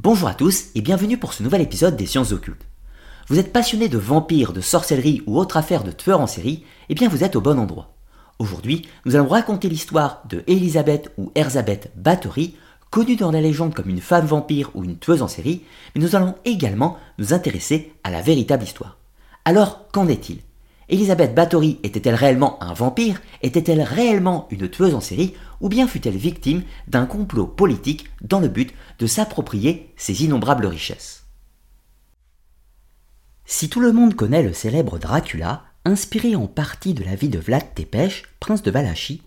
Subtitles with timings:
[0.00, 2.64] Bonjour à tous et bienvenue pour ce nouvel épisode des sciences occultes.
[3.26, 6.94] Vous êtes passionné de vampires, de sorcellerie ou autre affaire de tueurs en série Eh
[6.94, 7.96] bien vous êtes au bon endroit.
[8.38, 12.54] Aujourd'hui, nous allons raconter l'histoire de Elisabeth ou Erzabeth Bathory,
[12.90, 15.64] connue dans la légende comme une femme vampire ou une tueuse en série,
[15.96, 18.98] mais nous allons également nous intéresser à la véritable histoire.
[19.44, 20.38] Alors, qu'en est-il?
[20.88, 23.20] Elisabeth Bathory était-elle réellement un vampire?
[23.42, 25.34] Était-elle réellement une tueuse en série?
[25.60, 31.24] Ou bien fut-elle victime d'un complot politique dans le but de s'approprier ses innombrables richesses
[33.44, 37.38] Si tout le monde connaît le célèbre Dracula, inspiré en partie de la vie de
[37.38, 39.22] Vlad Tepes, prince de Valachie,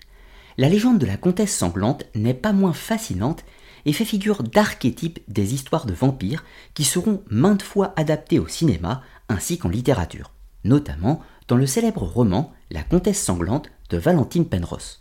[0.57, 3.43] la légende de la comtesse sanglante n'est pas moins fascinante
[3.85, 9.01] et fait figure d'archétype des histoires de vampires qui seront maintes fois adaptées au cinéma
[9.27, 10.31] ainsi qu'en littérature,
[10.63, 15.00] notamment dans le célèbre roman La comtesse sanglante de Valentine Penrose.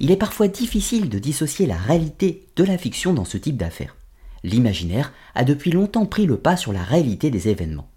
[0.00, 3.96] Il est parfois difficile de dissocier la réalité de la fiction dans ce type d'affaires.
[4.42, 7.88] L'imaginaire a depuis longtemps pris le pas sur la réalité des événements.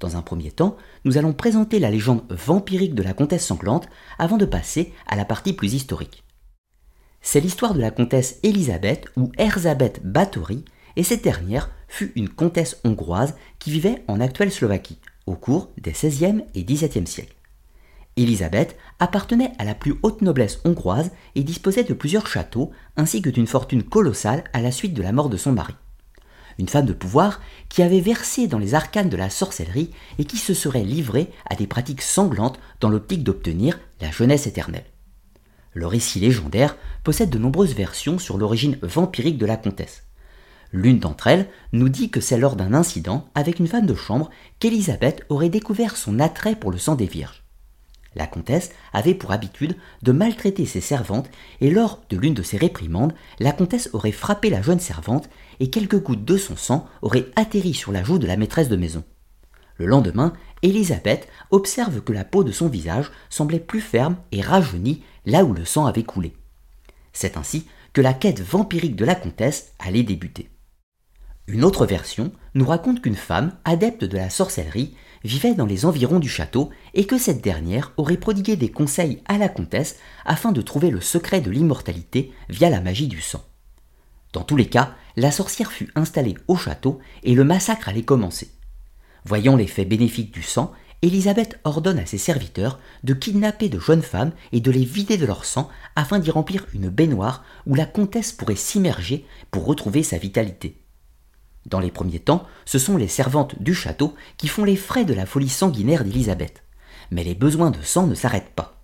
[0.00, 4.36] Dans un premier temps, nous allons présenter la légende vampirique de la comtesse sanglante avant
[4.36, 6.24] de passer à la partie plus historique.
[7.20, 10.64] C'est l'histoire de la comtesse Elisabeth ou Erzabeth Bathory,
[10.96, 15.92] et cette dernière fut une comtesse hongroise qui vivait en actuelle Slovaquie, au cours des
[15.92, 17.34] XVIe et XVIIe siècles.
[18.16, 23.30] Élisabeth appartenait à la plus haute noblesse hongroise et disposait de plusieurs châteaux ainsi que
[23.30, 25.74] d'une fortune colossale à la suite de la mort de son mari.
[26.58, 30.36] Une femme de pouvoir qui avait versé dans les arcanes de la sorcellerie et qui
[30.36, 34.86] se serait livrée à des pratiques sanglantes dans l'optique d'obtenir la jeunesse éternelle.
[35.72, 40.04] Le récit légendaire possède de nombreuses versions sur l'origine vampirique de la comtesse.
[40.70, 44.30] L'une d'entre elles nous dit que c'est lors d'un incident avec une femme de chambre
[44.60, 47.43] qu'Élisabeth aurait découvert son attrait pour le sang des vierges.
[48.14, 51.28] La comtesse avait pour habitude de maltraiter ses servantes
[51.60, 55.28] et lors de l'une de ses réprimandes, la comtesse aurait frappé la jeune servante
[55.60, 58.76] et quelques gouttes de son sang auraient atterri sur la joue de la maîtresse de
[58.76, 59.04] maison.
[59.76, 65.02] Le lendemain, Élisabeth observe que la peau de son visage semblait plus ferme et rajeunie
[65.26, 66.34] là où le sang avait coulé.
[67.12, 70.50] C'est ainsi que la quête vampirique de la comtesse allait débuter.
[71.46, 76.18] Une autre version nous raconte qu'une femme, adepte de la sorcellerie, vivait dans les environs
[76.18, 80.62] du château et que cette dernière aurait prodigué des conseils à la comtesse afin de
[80.62, 83.42] trouver le secret de l'immortalité via la magie du sang.
[84.32, 88.50] Dans tous les cas, la sorcière fut installée au château et le massacre allait commencer.
[89.24, 94.32] Voyant l'effet bénéfique du sang, Élisabeth ordonne à ses serviteurs de kidnapper de jeunes femmes
[94.52, 98.32] et de les vider de leur sang afin d'y remplir une baignoire où la comtesse
[98.32, 100.83] pourrait s'immerger pour retrouver sa vitalité.
[101.66, 105.14] Dans les premiers temps, ce sont les servantes du château qui font les frais de
[105.14, 106.62] la folie sanguinaire d'Élisabeth.
[107.10, 108.82] Mais les besoins de sang ne s'arrêtent pas.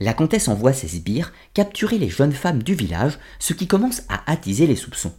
[0.00, 4.30] La comtesse envoie ses sbires capturer les jeunes femmes du village, ce qui commence à
[4.30, 5.12] attiser les soupçons.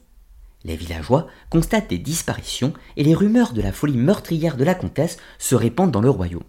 [0.64, 5.18] Les villageois constatent des disparitions et les rumeurs de la folie meurtrière de la comtesse
[5.40, 6.44] se répandent dans le royaume.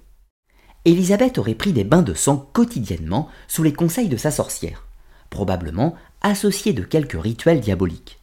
[0.84, 4.86] Élisabeth aurait pris des bains de sang quotidiennement sous les conseils de sa sorcière,
[5.30, 8.21] probablement associés de quelques rituels diaboliques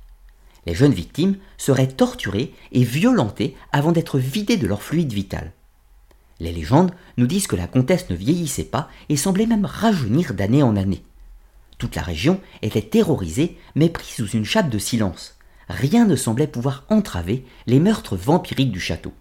[0.66, 5.54] les jeunes victimes seraient torturées et violentées avant d'être vidées de leur fluide vital.
[6.40, 10.64] Les légendes nous disent que la comtesse ne vieillissait pas et semblait même rajeunir d'année
[10.64, 11.04] en année.
[11.78, 15.38] Toute la région était terrorisée mais prise sous une chape de silence.
[15.70, 19.14] Rien ne semblait pouvoir entraver les meurtres vampiriques du château.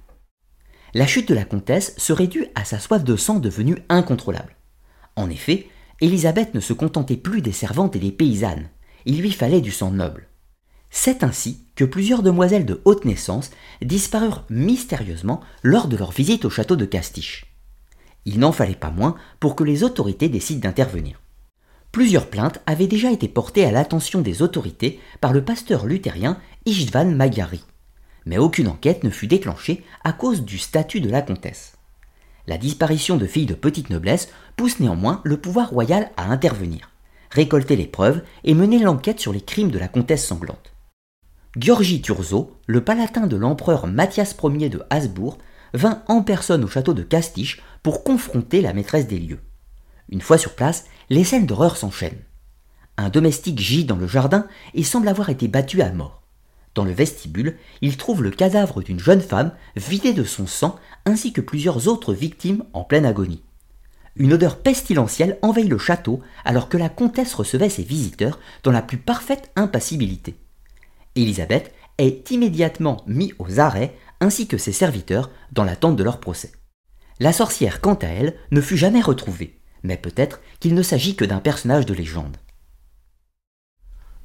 [0.94, 4.56] La chute de la comtesse serait due à sa soif de sang devenue incontrôlable.
[5.16, 5.68] En effet,
[6.00, 8.70] Élisabeth ne se contentait plus des servantes et des paysannes.
[9.04, 10.28] Il lui fallait du sang noble.
[10.90, 13.50] C'est ainsi que plusieurs demoiselles de haute naissance
[13.82, 17.46] disparurent mystérieusement lors de leur visite au château de Castiche.
[18.24, 21.20] Il n'en fallait pas moins pour que les autorités décident d'intervenir.
[21.92, 27.14] Plusieurs plaintes avaient déjà été portées à l'attention des autorités par le pasteur luthérien Istvan
[27.14, 27.64] Magari,
[28.26, 31.74] mais aucune enquête ne fut déclenchée à cause du statut de la comtesse.
[32.46, 36.90] La disparition de filles de petite noblesse pousse néanmoins le pouvoir royal à intervenir,
[37.30, 40.72] récolter les preuves et mener l'enquête sur les crimes de la comtesse sanglante.
[41.60, 45.38] Georgi Turzo, le palatin de l'empereur Mathias Ier de Habsbourg,
[45.74, 49.40] vint en personne au château de Castich pour confronter la maîtresse des lieux.
[50.08, 52.22] Une fois sur place, les scènes d'horreur s'enchaînent.
[52.96, 56.22] Un domestique gît dans le jardin et semble avoir été battu à mort.
[56.76, 61.32] Dans le vestibule, il trouve le cadavre d'une jeune femme vidée de son sang ainsi
[61.32, 63.42] que plusieurs autres victimes en pleine agonie.
[64.14, 68.82] Une odeur pestilentielle envahit le château alors que la comtesse recevait ses visiteurs dans la
[68.82, 70.36] plus parfaite impassibilité.
[71.22, 76.52] Élisabeth est immédiatement mise aux arrêts ainsi que ses serviteurs dans l'attente de leur procès.
[77.20, 81.24] La sorcière, quant à elle, ne fut jamais retrouvée, mais peut-être qu'il ne s'agit que
[81.24, 82.36] d'un personnage de légende.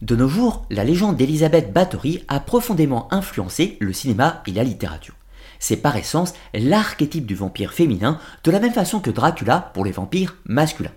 [0.01, 5.15] De nos jours, la légende d'Elisabeth Bathory a profondément influencé le cinéma et la littérature.
[5.59, 9.91] C'est par essence l'archétype du vampire féminin, de la même façon que Dracula pour les
[9.91, 10.91] vampires masculins.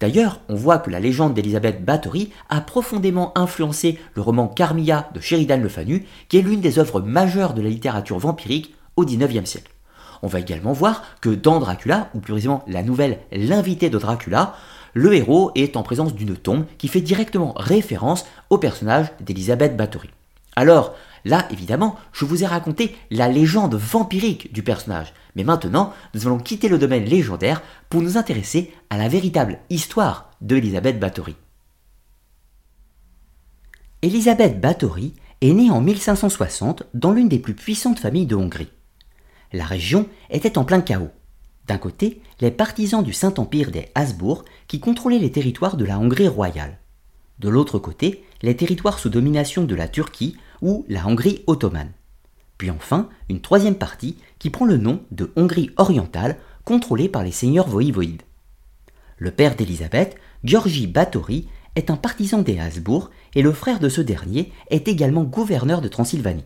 [0.00, 5.20] D'ailleurs, on voit que la légende d'Elisabeth Bathory a profondément influencé le roman Carmilla de
[5.20, 9.48] Sheridan Le Fanu, qui est l'une des œuvres majeures de la littérature vampirique au XIXe
[9.48, 9.72] siècle.
[10.22, 14.54] On va également voir que dans Dracula, ou plus précisément la nouvelle L'invité de Dracula,
[14.92, 20.10] le héros est en présence d'une tombe qui fait directement référence au personnage d'Elisabeth Bathory.
[20.56, 20.94] Alors,
[21.26, 26.38] là, évidemment, je vous ai raconté la légende vampirique du personnage, mais maintenant, nous allons
[26.38, 31.34] quitter le domaine légendaire pour nous intéresser à la véritable histoire de Elisabeth Bathory.
[34.02, 38.70] Elisabeth Bathory est née en 1560 dans l'une des plus puissantes familles de Hongrie.
[39.52, 41.10] La région était en plein chaos.
[41.66, 46.28] D'un côté, les partisans du Saint-Empire des Habsbourg qui contrôlaient les territoires de la Hongrie
[46.28, 46.78] royale.
[47.40, 51.92] De l'autre côté, les territoires sous domination de la Turquie ou la Hongrie ottomane.
[52.58, 57.32] Puis enfin, une troisième partie qui prend le nom de Hongrie orientale, contrôlée par les
[57.32, 58.22] seigneurs voïvoïdes.
[59.18, 64.00] Le père d'Élisabeth, Georgi Báthory, est un partisan des Habsbourg et le frère de ce
[64.00, 66.44] dernier est également gouverneur de Transylvanie.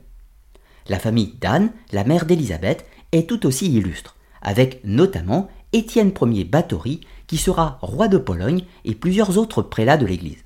[0.89, 7.01] La famille d'Anne, la mère d'Élisabeth, est tout aussi illustre avec notamment Étienne Ier Báthory,
[7.27, 10.45] qui sera roi de Pologne, et plusieurs autres prélats de l'Église.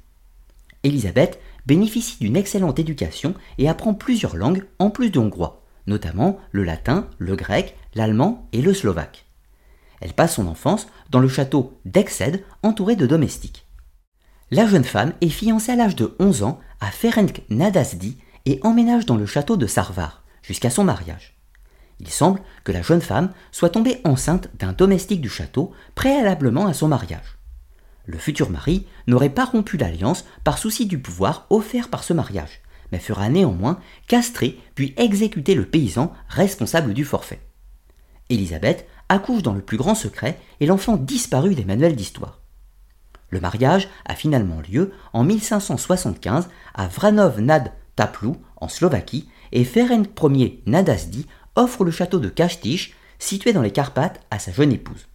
[0.83, 6.65] Élisabeth bénéficie d'une excellente éducation et apprend plusieurs langues en plus de hongrois, notamment le
[6.65, 9.27] latin, le grec, l'allemand et le slovaque.
[10.01, 13.67] Elle passe son enfance dans le château d'Exed entouré de domestiques.
[14.51, 19.07] La jeune femme est fiancée à l'âge de 11 ans à Ferenc Nadasdi et emménage
[19.07, 21.35] dans le château de Sarvar jusqu'à son mariage.
[22.01, 26.75] Il semble que la jeune femme soit tombée enceinte d'un domestique du château préalablement à
[26.75, 27.34] son mariage.
[28.07, 32.61] Le futur mari n'aurait pas rompu l'alliance par souci du pouvoir offert par ce mariage,
[32.93, 33.79] mais fera néanmoins
[34.09, 37.41] castrer puis exécuter le paysan responsable du forfait.
[38.29, 42.41] Élisabeth accouche dans le plus grand secret et l'enfant disparut des manuels d'histoire.
[43.31, 50.09] Le mariage a finalement lieu en 1575 à Vranov nad Taplou en Slovaquie et Ferenc
[50.23, 51.27] Ier Nadasdi
[51.57, 55.09] offre le château de Kastich, situé dans les Carpates, à sa jeune épouse.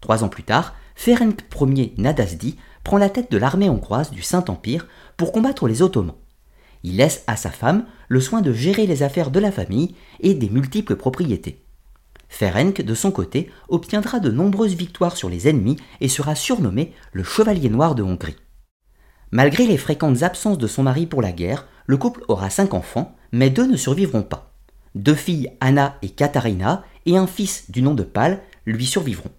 [0.00, 4.88] Trois ans plus tard, Ferenc Ier Nadasdi prend la tête de l'armée hongroise du Saint-Empire
[5.16, 6.16] pour combattre les Ottomans.
[6.82, 10.34] Il laisse à sa femme le soin de gérer les affaires de la famille et
[10.34, 11.62] des multiples propriétés.
[12.28, 17.22] Ferenc, de son côté, obtiendra de nombreuses victoires sur les ennemis et sera surnommé le
[17.22, 18.36] Chevalier Noir de Hongrie.
[19.30, 23.14] Malgré les fréquentes absences de son mari pour la guerre, le couple aura cinq enfants,
[23.30, 24.52] mais deux ne survivront pas.
[24.96, 29.30] Deux filles, Anna et Katharina, et un fils du nom de Pâle, lui survivront.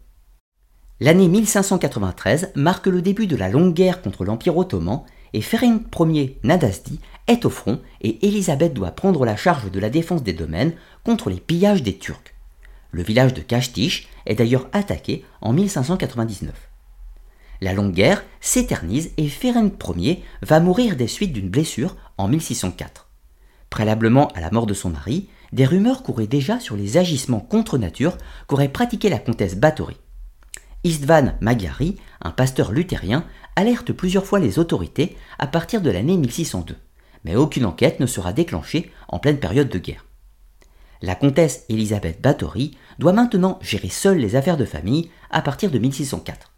[1.01, 6.37] L'année 1593 marque le début de la longue guerre contre l'Empire ottoman et Ferenc Ier
[6.43, 10.73] Nadasdi est au front et Élisabeth doit prendre la charge de la défense des domaines
[11.05, 12.33] contre les pillages des Turcs.
[12.91, 16.51] Le village de Kastich est d'ailleurs attaqué en 1599.
[17.61, 23.07] La longue guerre s'éternise et Ferenc Ier va mourir des suites d'une blessure en 1604.
[23.69, 27.77] Préalablement à la mort de son mari, des rumeurs couraient déjà sur les agissements contre
[27.77, 28.17] nature
[28.47, 29.95] qu'aurait pratiqué la comtesse Bathory.
[30.85, 33.25] Istvan Magyari, un pasteur luthérien,
[33.57, 36.77] alerte plusieurs fois les autorités à partir de l'année 1602,
[37.25, 40.05] mais aucune enquête ne sera déclenchée en pleine période de guerre.
[41.01, 45.79] La comtesse Elisabeth Bathory doit maintenant gérer seule les affaires de famille à partir de
[45.79, 46.53] 1604.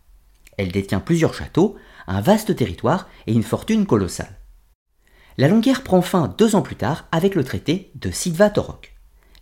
[0.57, 4.37] Elle détient plusieurs châteaux, un vaste territoire et une fortune colossale.
[5.37, 8.90] La longue guerre prend fin deux ans plus tard avec le traité de Sidva-Torok.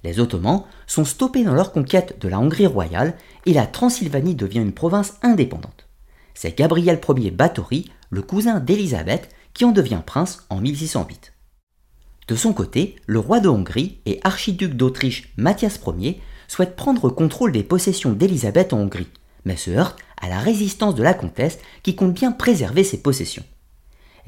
[0.03, 3.15] Les Ottomans sont stoppés dans leur conquête de la Hongrie royale
[3.45, 5.87] et la Transylvanie devient une province indépendante.
[6.33, 11.33] C'est Gabriel Ier Báthory, le cousin d'Élisabeth, qui en devient prince en 1608.
[12.27, 17.51] De son côté, le roi de Hongrie et archiduc d'Autriche Mathias Ier souhaite prendre contrôle
[17.51, 19.07] des possessions d'Élisabeth en Hongrie,
[19.45, 23.43] mais se heurte à la résistance de la comtesse qui compte bien préserver ses possessions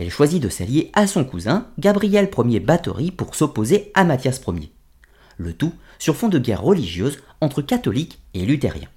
[0.02, 4.72] elle choisit de s'allier à son cousin, Gabriel Ier Báthory, pour s'opposer à Mathias Ier.
[5.42, 8.90] Le tout sur fond de guerre religieuse entre catholiques et luthériens.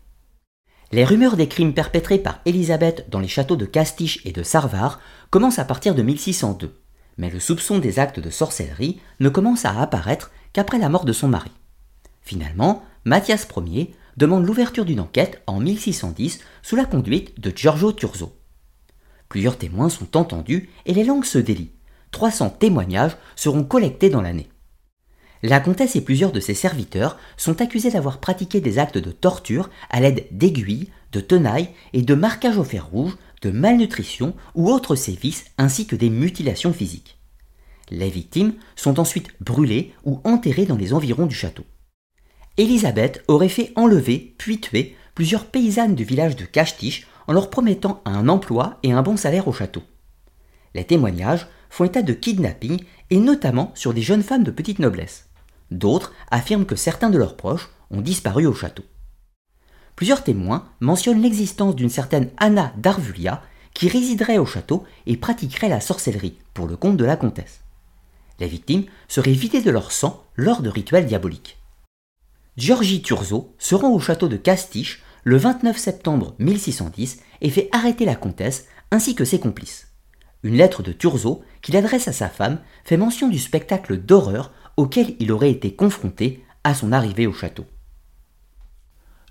[0.93, 5.01] Les rumeurs des crimes perpétrés par Élisabeth dans les châteaux de Castich et de Sarvar
[5.31, 6.75] commencent à partir de 1602,
[7.17, 11.15] mais le soupçon des actes de sorcellerie ne commence à apparaître qu'après la mort de
[11.15, 11.51] son mari.
[12.21, 18.37] Finalement, Mathias Ier demande l'ouverture d'une enquête en 1610 sous la conduite de Giorgio Turzo.
[19.31, 21.73] Plusieurs témoins sont entendus et les langues se délient.
[22.11, 24.51] 300 témoignages seront collectés dans l'année.
[25.47, 29.69] La comtesse et plusieurs de ses serviteurs sont accusés d'avoir pratiqué des actes de torture
[29.91, 34.97] à l'aide d'aiguilles, de tenailles et de marquage au fer rouge, de malnutrition ou autres
[34.97, 37.19] sévices ainsi que des mutilations physiques.
[37.91, 41.67] Les victimes sont ensuite brûlées ou enterrées dans les environs du château.
[42.57, 48.01] Élisabeth aurait fait enlever puis tuer plusieurs paysannes du village de Cachetiche en leur promettant
[48.07, 49.83] un emploi et un bon salaire au château.
[50.75, 55.29] Les témoignages font état de kidnapping et notamment sur des jeunes femmes de petite noblesse.
[55.71, 58.85] D'autres affirment que certains de leurs proches ont disparu au château.
[59.97, 63.43] Plusieurs témoins mentionnent l'existence d'une certaine Anna d'Arvulia
[63.75, 67.61] qui résiderait au château et pratiquerait la sorcellerie pour le compte de la comtesse.
[68.41, 71.59] Les victimes seraient vidées de leur sang lors de rituels diaboliques.
[72.57, 78.05] Georgie Turzo se rend au château de Castiche le 29 septembre 1610 et fait arrêter
[78.05, 79.89] la comtesse ainsi que ses complices.
[80.43, 85.15] Une lettre de Turzo qu'il adresse à sa femme fait mention du spectacle d'horreur auquel
[85.21, 87.65] il aurait été confronté à son arrivée au château.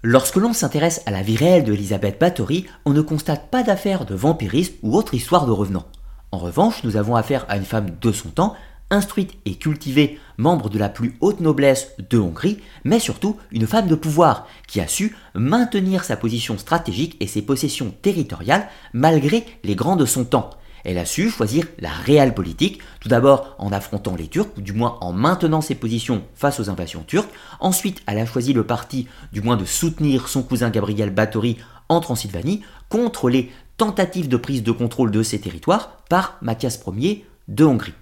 [0.05, 4.05] Lorsque l'on s'intéresse à la vie réelle de Elisabeth Bathory, on ne constate pas d'affaires
[4.05, 5.87] de vampirisme ou autre histoire de revenants.
[6.31, 8.55] En revanche, nous avons affaire à une femme de son temps,
[8.89, 13.87] instruite et cultivée, membre de la plus haute noblesse de Hongrie, mais surtout une femme
[13.87, 19.75] de pouvoir qui a su maintenir sa position stratégique et ses possessions territoriales malgré les
[19.75, 20.49] grands de son temps.
[20.83, 24.73] Elle a su choisir la réelle politique, tout d'abord en affrontant les Turcs, ou du
[24.73, 27.31] moins en maintenant ses positions face aux invasions turques.
[27.59, 31.57] Ensuite, elle a choisi le parti, du moins de soutenir son cousin Gabriel Báthory
[31.89, 37.25] en Transylvanie, contre les tentatives de prise de contrôle de ces territoires par Mathias Ier
[37.47, 37.93] de Hongrie.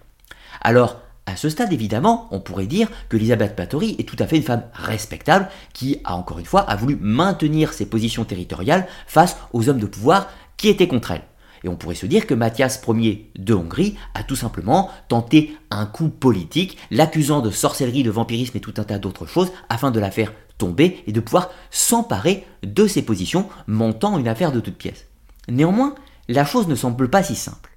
[0.62, 4.38] Alors, à ce stade, évidemment, on pourrait dire que Elisabeth Báthory est tout à fait
[4.38, 9.38] une femme respectable qui, a encore une fois, a voulu maintenir ses positions territoriales face
[9.54, 11.24] aux hommes de pouvoir qui étaient contre elle.
[11.64, 15.86] Et on pourrait se dire que Mathias Ier de Hongrie a tout simplement tenté un
[15.86, 20.00] coup politique, l'accusant de sorcellerie, de vampirisme et tout un tas d'autres choses, afin de
[20.00, 24.78] la faire tomber et de pouvoir s'emparer de ses positions, montant une affaire de toute
[24.78, 25.08] pièce.
[25.48, 25.96] Néanmoins,
[26.28, 27.71] la chose ne semble pas si simple.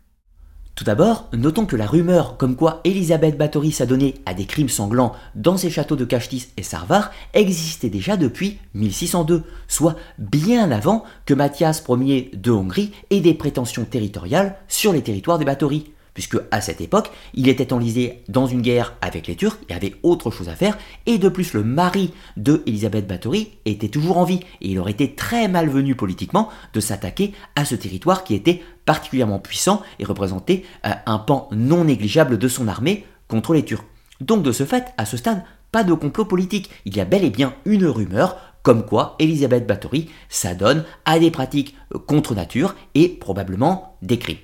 [0.74, 5.12] Tout d'abord, notons que la rumeur comme quoi Elisabeth Bathory s'adonnait à des crimes sanglants
[5.36, 11.34] dans ses châteaux de Cachtis et Sarvar existait déjà depuis 1602, soit bien avant que
[11.34, 16.60] Mathias Ier de Hongrie ait des prétentions territoriales sur les territoires des Bathory puisque à
[16.60, 20.48] cette époque, il était enlisé dans une guerre avec les Turcs, il avait autre chose
[20.48, 24.70] à faire, et de plus le mari de Elisabeth Bathory était toujours en vie, et
[24.70, 29.82] il aurait été très malvenu politiquement de s'attaquer à ce territoire qui était particulièrement puissant
[29.98, 33.84] et représentait euh, un pan non négligeable de son armée contre les Turcs.
[34.20, 35.42] Donc de ce fait, à ce stade,
[35.72, 39.66] pas de complot politique, il y a bel et bien une rumeur comme quoi Elisabeth
[39.66, 44.38] Bathory s'adonne à des pratiques contre nature et probablement des crimes.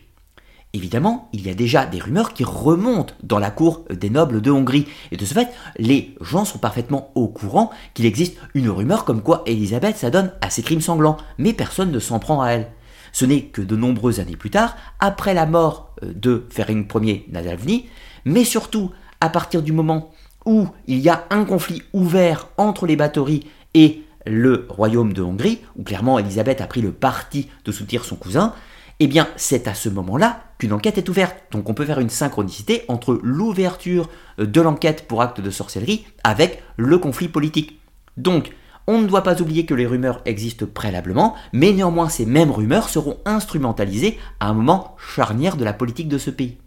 [0.72, 4.52] Évidemment, il y a déjà des rumeurs qui remontent dans la cour des nobles de
[4.52, 4.86] Hongrie.
[5.10, 9.22] Et de ce fait, les gens sont parfaitement au courant qu'il existe une rumeur comme
[9.22, 12.68] quoi Elisabeth s'adonne à ces crimes sanglants, mais personne ne s'en prend à elle.
[13.12, 17.26] Ce n'est que de nombreuses années plus tard, après la mort euh, de Ferenc Ier
[17.32, 17.86] Nadalny,
[18.24, 20.12] mais surtout à partir du moment
[20.46, 25.60] où il y a un conflit ouvert entre les Bathory et le royaume de Hongrie,
[25.76, 28.54] où clairement Elisabeth a pris le parti de soutenir son cousin,
[29.02, 31.36] eh bien, c'est à ce moment-là qu'une enquête est ouverte.
[31.50, 36.62] Donc on peut faire une synchronicité entre l'ouverture de l'enquête pour acte de sorcellerie avec
[36.76, 37.80] le conflit politique.
[38.18, 38.52] Donc,
[38.86, 42.88] on ne doit pas oublier que les rumeurs existent préalablement, mais néanmoins ces mêmes rumeurs
[42.88, 46.58] seront instrumentalisées à un moment charnière de la politique de ce pays.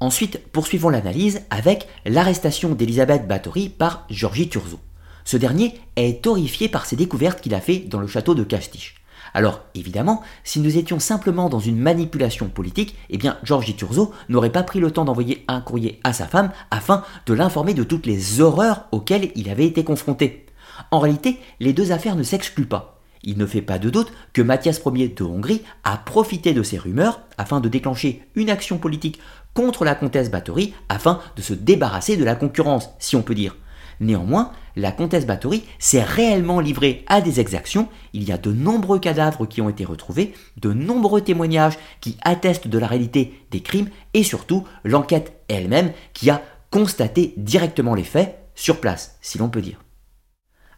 [0.00, 4.80] Ensuite, poursuivons l'analyse avec l'arrestation d'Elisabeth Bathory par Georgi Turzo.
[5.24, 8.96] Ce dernier est horrifié par ses découvertes qu'il a fait dans le château de Castich.
[9.36, 14.52] Alors, évidemment, si nous étions simplement dans une manipulation politique, eh bien, Georges Turzo n'aurait
[14.52, 18.06] pas pris le temps d'envoyer un courrier à sa femme afin de l'informer de toutes
[18.06, 20.46] les horreurs auxquelles il avait été confronté.
[20.92, 23.00] En réalité, les deux affaires ne s'excluent pas.
[23.24, 26.78] Il ne fait pas de doute que Mathias Ier de Hongrie a profité de ces
[26.78, 29.18] rumeurs afin de déclencher une action politique
[29.54, 33.56] contre la comtesse Bathory afin de se débarrasser de la concurrence, si on peut dire.
[34.00, 37.88] Néanmoins, la comtesse Bathory s'est réellement livrée à des exactions.
[38.12, 42.68] Il y a de nombreux cadavres qui ont été retrouvés, de nombreux témoignages qui attestent
[42.68, 48.38] de la réalité des crimes et surtout l'enquête elle-même qui a constaté directement les faits
[48.54, 49.80] sur place, si l'on peut dire.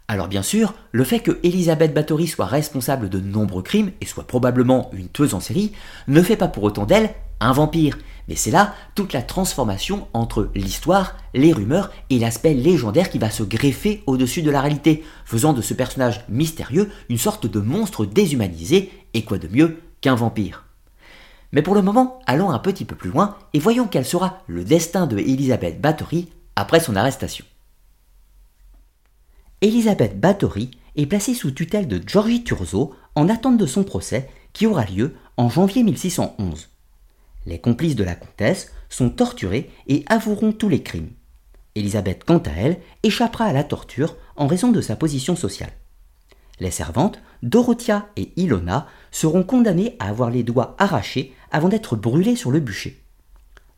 [0.09, 4.27] Alors bien sûr, le fait que Elisabeth Bathory soit responsable de nombreux crimes et soit
[4.27, 5.73] probablement une tueuse en série
[6.07, 7.99] ne fait pas pour autant d'elle un vampire.
[8.29, 13.31] Mais c'est là toute la transformation entre l'histoire, les rumeurs et l'aspect légendaire qui va
[13.31, 18.05] se greffer au-dessus de la réalité, faisant de ce personnage mystérieux une sorte de monstre
[18.05, 20.65] déshumanisé, et quoi de mieux qu'un vampire.
[21.53, 24.65] Mais pour le moment, allons un petit peu plus loin et voyons quel sera le
[24.65, 27.45] destin de Elisabeth Bathory après son arrestation.
[29.63, 34.67] Elisabeth Bathory est placée sous tutelle de Georgie Turzo en attente de son procès qui
[34.67, 36.69] aura lieu en janvier 1611.
[37.47, 41.11] Les complices de la comtesse sont torturés et avoueront tous les crimes.
[41.77, 45.73] Élisabeth, quant à elle, échappera à la torture en raison de sa position sociale.
[46.59, 52.37] Les servantes, Dorothea et Ilona, seront condamnées à avoir les doigts arrachés avant d'être brûlées
[52.37, 53.03] sur le bûcher.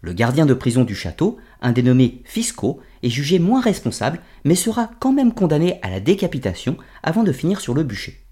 [0.01, 4.91] Le gardien de prison du château, un dénommé Fisco, est jugé moins responsable, mais sera
[5.01, 8.25] quand même condamné à la décapitation avant de finir sur le bûcher.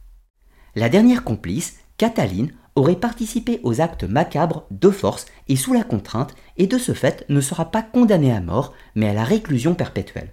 [0.77, 6.35] La dernière complice, Cataline, aurait participé aux actes macabres de force et sous la contrainte,
[6.57, 10.33] et de ce fait ne sera pas condamnée à mort, mais à la réclusion perpétuelle.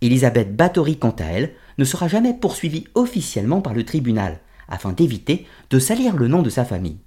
[0.00, 5.46] Elisabeth Bathory, quant à elle, ne sera jamais poursuivie officiellement par le tribunal, afin d'éviter
[5.70, 6.98] de salir le nom de sa famille.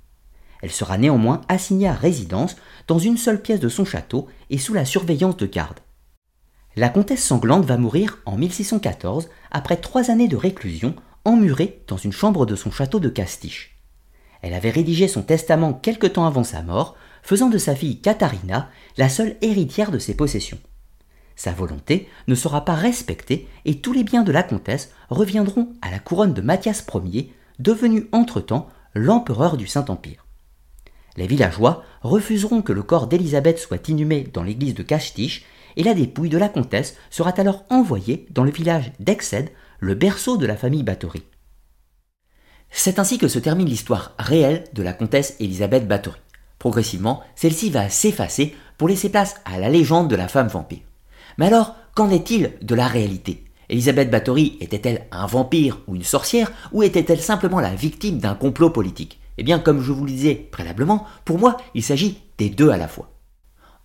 [0.61, 2.55] Elle sera néanmoins assignée à résidence
[2.87, 5.79] dans une seule pièce de son château et sous la surveillance de garde.
[6.77, 12.11] La comtesse sanglante va mourir en 1614 après trois années de réclusion emmurée dans une
[12.11, 13.74] chambre de son château de Castiche.
[14.45, 18.69] Elle avait rédigé son testament quelque temps avant sa mort, faisant de sa fille Katharina
[18.95, 20.59] la seule héritière de ses possessions.
[21.35, 25.89] Sa volonté ne sera pas respectée et tous les biens de la comtesse reviendront à
[25.89, 30.27] la couronne de Mathias Ier, devenu entre-temps l'empereur du Saint-Empire.
[31.17, 35.43] Les villageois refuseront que le corps d'Élisabeth soit inhumé dans l'église de Castich
[35.75, 39.49] et la dépouille de la comtesse sera alors envoyée dans le village d'Exed,
[39.79, 41.23] le berceau de la famille Bathory.
[42.77, 46.19] C'est ainsi que se termine l'histoire réelle de la comtesse Elisabeth Bathory.
[46.59, 50.81] Progressivement, celle-ci va s'effacer pour laisser place à la légende de la femme vampire.
[51.37, 53.45] Mais alors, qu'en est-il de la réalité?
[53.69, 58.71] Elisabeth Bathory était-elle un vampire ou une sorcière ou était-elle simplement la victime d'un complot
[58.71, 59.21] politique?
[59.37, 62.77] Eh bien, comme je vous le disais préalablement, pour moi, il s'agit des deux à
[62.77, 63.14] la fois.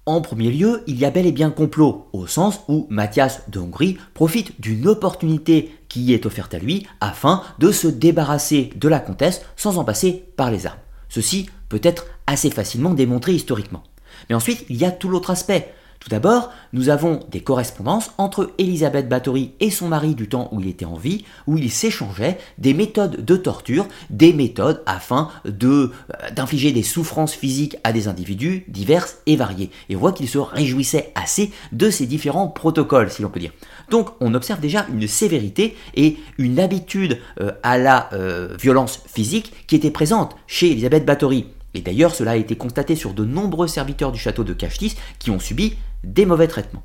[0.07, 3.59] En premier lieu, il y a bel et bien complot, au sens où Mathias de
[3.61, 8.99] Hongrie profite d'une opportunité qui est offerte à lui afin de se débarrasser de la
[8.99, 10.78] comtesse sans en passer par les armes.
[11.11, 13.83] Ceci peut être assez facilement démontré historiquement.
[14.28, 15.75] Mais ensuite, il y a tout l'autre aspect.
[16.00, 20.59] Tout d'abord, nous avons des correspondances entre Elisabeth Bathory et son mari du temps où
[20.59, 25.93] il était en vie, où ils s'échangeaient des méthodes de torture, des méthodes afin de
[26.15, 29.71] euh, d'infliger des souffrances physiques à des individus diverses et variés.
[29.91, 33.52] Et on voit qu'ils se réjouissaient assez de ces différents protocoles, si l'on peut dire.
[33.91, 39.52] Donc, on observe déjà une sévérité et une habitude euh, à la euh, violence physique
[39.67, 41.45] qui était présente chez Elisabeth Bathory.
[41.75, 45.30] Et d'ailleurs, cela a été constaté sur de nombreux serviteurs du château de Cachtis qui
[45.30, 46.82] ont subi des mauvais traitements.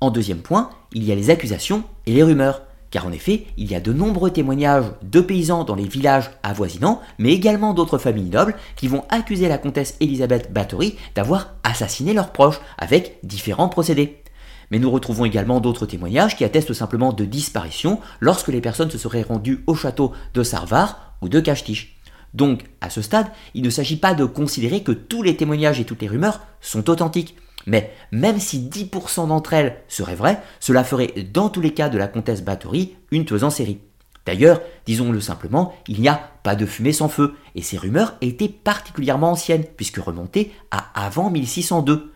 [0.00, 3.70] En deuxième point, il y a les accusations et les rumeurs, car en effet, il
[3.70, 8.30] y a de nombreux témoignages de paysans dans les villages avoisinants, mais également d'autres familles
[8.30, 14.22] nobles qui vont accuser la comtesse Elisabeth Bathory d'avoir assassiné leurs proches avec différents procédés.
[14.70, 18.98] Mais nous retrouvons également d'autres témoignages qui attestent simplement de disparitions lorsque les personnes se
[18.98, 22.00] seraient rendues au château de Sarvar ou de Castich.
[22.34, 25.84] Donc, à ce stade, il ne s'agit pas de considérer que tous les témoignages et
[25.84, 27.36] toutes les rumeurs sont authentiques.
[27.66, 31.98] Mais même si 10% d'entre elles seraient vraies, cela ferait dans tous les cas de
[31.98, 33.80] la comtesse Bathory une tueuse en série.
[34.26, 38.48] D'ailleurs, disons-le simplement, il n'y a pas de fumée sans feu, et ces rumeurs étaient
[38.48, 42.13] particulièrement anciennes, puisque remontées à avant 1602.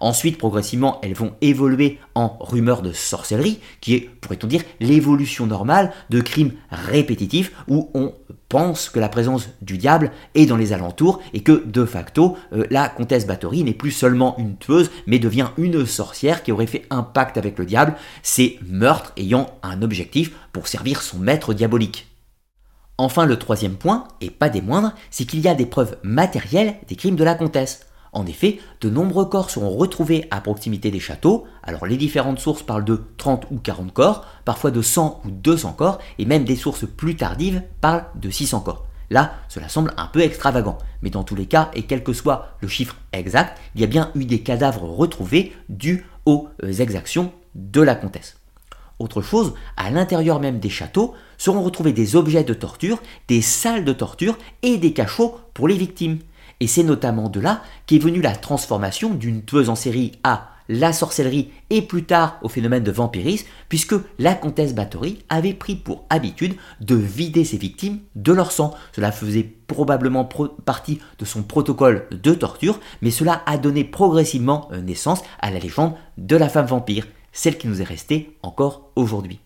[0.00, 5.92] Ensuite, progressivement, elles vont évoluer en rumeurs de sorcellerie, qui est, pourrait-on dire, l'évolution normale
[6.08, 8.14] de crimes répétitifs où on
[8.48, 12.64] pense que la présence du diable est dans les alentours et que, de facto, euh,
[12.70, 16.86] la comtesse Bathory n'est plus seulement une tueuse, mais devient une sorcière qui aurait fait
[16.88, 22.08] un pacte avec le diable, ces meurtres ayant un objectif pour servir son maître diabolique.
[22.96, 26.74] Enfin, le troisième point, et pas des moindres, c'est qu'il y a des preuves matérielles
[26.88, 27.86] des crimes de la comtesse.
[28.12, 32.62] En effet, de nombreux corps seront retrouvés à proximité des châteaux, alors les différentes sources
[32.62, 36.56] parlent de 30 ou 40 corps, parfois de 100 ou 200 corps, et même des
[36.56, 38.86] sources plus tardives parlent de 600 corps.
[39.10, 42.56] Là, cela semble un peu extravagant, mais dans tous les cas, et quel que soit
[42.60, 47.80] le chiffre exact, il y a bien eu des cadavres retrouvés dus aux exactions de
[47.80, 48.36] la comtesse.
[49.00, 53.84] Autre chose, à l'intérieur même des châteaux seront retrouvés des objets de torture, des salles
[53.84, 56.18] de torture et des cachots pour les victimes.
[56.60, 60.92] Et c'est notamment de là qu'est venue la transformation d'une tueuse en série à la
[60.92, 66.04] sorcellerie et plus tard au phénomène de vampirisme, puisque la comtesse Bathory avait pris pour
[66.10, 68.72] habitude de vider ses victimes de leur sang.
[68.94, 70.28] Cela faisait probablement
[70.64, 75.58] partie de son protocole de torture, mais cela a donné progressivement euh, naissance à la
[75.58, 79.40] légende de la femme vampire, celle qui nous est restée encore aujourd'hui.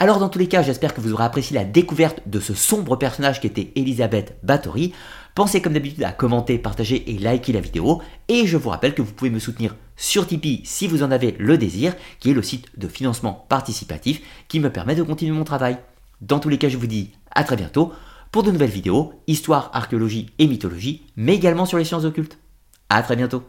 [0.00, 2.94] Alors dans tous les cas, j'espère que vous aurez apprécié la découverte de ce sombre
[2.94, 4.92] personnage qui était Elisabeth Bathory.
[5.38, 8.02] Pensez comme d'habitude à commenter, partager et liker la vidéo.
[8.26, 11.36] Et je vous rappelle que vous pouvez me soutenir sur Tipeee si vous en avez
[11.38, 15.44] le désir, qui est le site de financement participatif qui me permet de continuer mon
[15.44, 15.78] travail.
[16.20, 17.92] Dans tous les cas, je vous dis à très bientôt
[18.32, 22.40] pour de nouvelles vidéos, histoire, archéologie et mythologie, mais également sur les sciences occultes.
[22.88, 23.44] A très bientôt